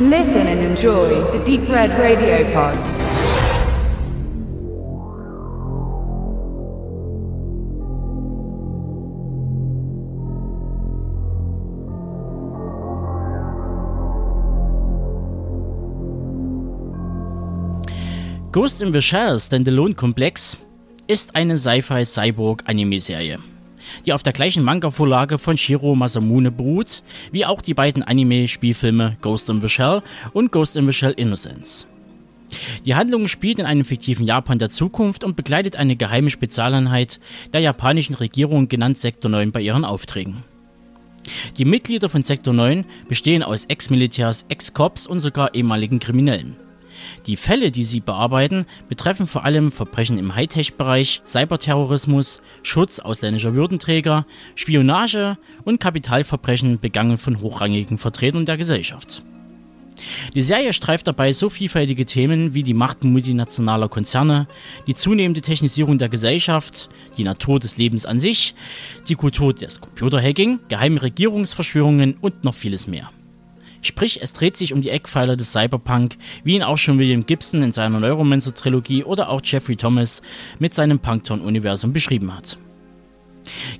[0.00, 2.76] Listen and enjoy the Deep Red Radio Pod.
[18.52, 20.58] Ghost in the Shell Standalone Komplex
[21.08, 23.40] ist eine Sci-Fi-Cyborg-Anime-Serie,
[24.06, 29.48] die auf der gleichen Manga-Vorlage von Shiro Masamune beruht, wie auch die beiden Anime-Spielfilme Ghost
[29.48, 31.86] in the Shell und Ghost in the Shell Innocence.
[32.86, 37.20] Die Handlung spielt in einem fiktiven Japan der Zukunft und begleitet eine geheime Spezialeinheit
[37.52, 40.42] der japanischen Regierung, genannt Sektor 9, bei ihren Aufträgen.
[41.58, 46.56] Die Mitglieder von Sektor 9 bestehen aus Ex-Militärs, Ex-Cops und sogar ehemaligen Kriminellen.
[47.26, 54.26] Die Fälle, die sie bearbeiten, betreffen vor allem Verbrechen im Hightech-Bereich, Cyberterrorismus, Schutz ausländischer Würdenträger,
[54.54, 59.22] Spionage und Kapitalverbrechen begangen von hochrangigen Vertretern der Gesellschaft.
[60.34, 64.46] Die Serie streift dabei so vielfältige Themen wie die Macht multinationaler Konzerne,
[64.86, 68.54] die zunehmende Technisierung der Gesellschaft, die Natur des Lebens an sich,
[69.08, 73.10] die Kultur des Computerhacking, geheime Regierungsverschwörungen und noch vieles mehr.
[73.88, 77.62] Sprich, es dreht sich um die Eckpfeiler des Cyberpunk, wie ihn auch schon William Gibson
[77.62, 80.20] in seiner Neuromancer-Trilogie oder auch Jeffrey Thomas
[80.58, 82.58] mit seinem Punkton-Universum beschrieben hat.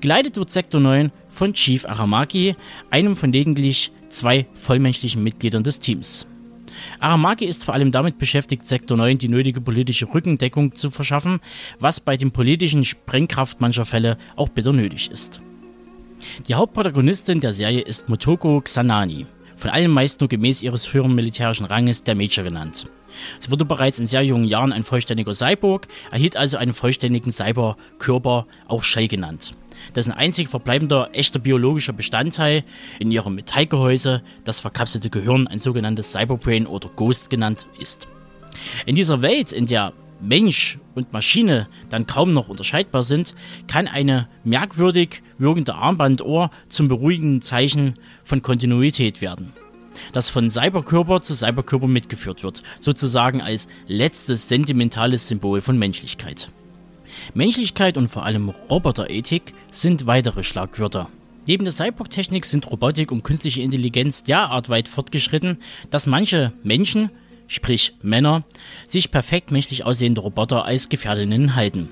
[0.00, 2.56] Geleitet wird Sektor 9 von Chief Aramaki,
[2.88, 6.26] einem von lediglich zwei vollmenschlichen Mitgliedern des Teams.
[7.00, 11.40] Aramaki ist vor allem damit beschäftigt, Sektor 9 die nötige politische Rückendeckung zu verschaffen,
[11.80, 15.42] was bei den politischen Sprengkraft mancher Fälle auch bitter nötig ist.
[16.48, 19.26] Die Hauptprotagonistin der Serie ist Motoko Xanani
[19.58, 22.86] von allen meist nur gemäß ihres höheren militärischen Ranges der Major genannt.
[23.40, 28.46] Sie wurde bereits in sehr jungen Jahren ein vollständiger Cyborg, erhielt also einen vollständigen Cyberkörper,
[28.68, 29.54] auch Shell genannt.
[29.94, 32.64] Dessen einzig verbleibender echter biologischer Bestandteil
[32.98, 38.08] in ihrem Metallgehäuse das verkapselte Gehirn, ein sogenanntes Cyberbrain oder Ghost genannt, ist.
[38.86, 43.34] In dieser Welt, in der Mensch und Maschine dann kaum noch unterscheidbar sind,
[43.66, 47.94] kann eine merkwürdig wirkende Armbanduhr zum beruhigenden Zeichen
[48.24, 49.52] von Kontinuität werden,
[50.12, 56.50] das von Cyberkörper zu Cyberkörper mitgeführt wird, sozusagen als letztes sentimentales Symbol von Menschlichkeit.
[57.32, 61.08] Menschlichkeit und vor allem Roboterethik sind weitere Schlagwörter.
[61.46, 65.58] Neben der Cyborg-Technik sind Robotik und künstliche Intelligenz derart weit fortgeschritten,
[65.90, 67.10] dass manche Menschen
[67.48, 68.44] sprich Männer,
[68.86, 71.88] sich perfekt menschlich aussehende Roboter als Gefährtinnen halten,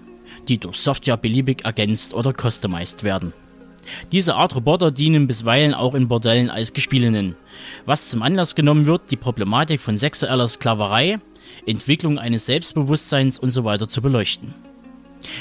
[0.47, 3.33] die durch Software beliebig ergänzt oder customized werden.
[4.13, 7.37] Diese Art Roboter dienen bisweilen auch in Bordellen als Gespielinnen,
[7.85, 11.19] was zum Anlass genommen wird, die Problematik von sexueller Sklaverei,
[11.67, 13.79] Entwicklung eines Selbstbewusstseins usw.
[13.79, 14.55] So zu beleuchten.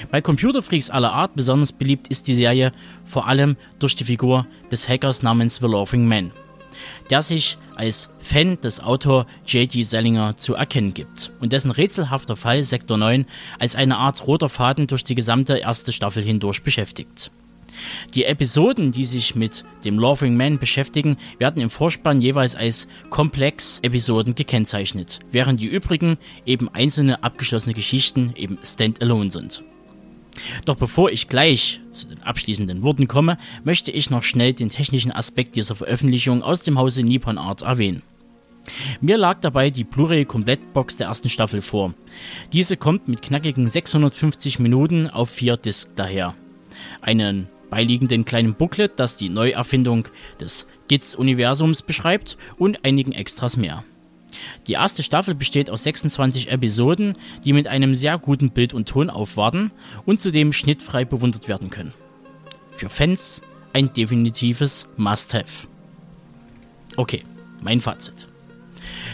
[0.10, 2.72] Bei Computerfreaks aller Art besonders beliebt ist die Serie
[3.04, 6.32] vor allem durch die Figur des Hackers namens The Laughing Man
[7.10, 9.84] der sich als Fan des Autor J.D.
[9.84, 13.26] Salinger zu erkennen gibt und dessen rätselhafter Fall Sektor 9
[13.60, 17.32] als eine Art roter Faden durch die gesamte erste Staffel hindurch beschäftigt.
[18.14, 24.36] Die Episoden, die sich mit dem Laughing Man beschäftigen, werden im Vorspann jeweils als Komplex-Episoden
[24.36, 29.64] gekennzeichnet, während die übrigen eben einzelne abgeschlossene Geschichten eben Standalone sind.
[30.66, 35.12] Doch bevor ich gleich zu den abschließenden Worten komme, möchte ich noch schnell den technischen
[35.12, 38.02] Aspekt dieser Veröffentlichung aus dem Hause Nippon Art erwähnen.
[39.00, 41.94] Mir lag dabei die Blu-ray-Komplettbox der ersten Staffel vor.
[42.52, 46.36] Diese kommt mit knackigen 650 Minuten auf 4 Disc daher.
[47.02, 50.08] Einen beiliegenden kleinen Booklet, das die Neuerfindung
[50.40, 53.84] des Gits-Universums beschreibt und einigen Extras mehr.
[54.68, 57.14] Die erste Staffel besteht aus 26 Episoden,
[57.44, 59.72] die mit einem sehr guten Bild und Ton aufwarten
[60.06, 61.94] und zudem schnittfrei bewundert werden können.
[62.76, 63.42] Für Fans
[63.74, 65.68] ein definitives Must-Have.
[66.98, 67.24] Okay,
[67.62, 68.28] mein Fazit.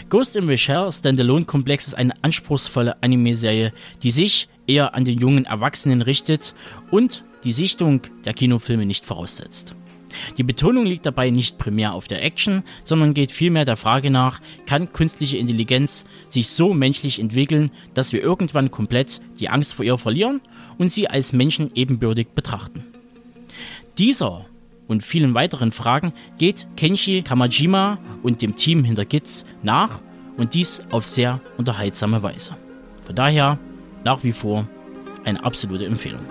[0.08, 3.72] Ghost in the Shell Standalone Komplex ist eine anspruchsvolle Anime-Serie,
[4.02, 6.54] die sich eher an den jungen Erwachsenen richtet
[6.90, 9.74] und die Sichtung der Kinofilme nicht voraussetzt.
[10.36, 14.40] Die Betonung liegt dabei nicht primär auf der Action, sondern geht vielmehr der Frage nach,
[14.66, 19.98] kann künstliche Intelligenz sich so menschlich entwickeln, dass wir irgendwann komplett die Angst vor ihr
[19.98, 20.40] verlieren
[20.78, 22.84] und sie als Menschen ebenbürtig betrachten.
[23.98, 24.46] Dieser
[24.88, 30.00] und vielen weiteren Fragen geht Kenshi Kamajima und dem Team hinter Gits nach
[30.36, 32.56] und dies auf sehr unterhaltsame Weise.
[33.04, 33.58] Von daher
[34.04, 34.66] nach wie vor
[35.24, 36.22] eine absolute Empfehlung.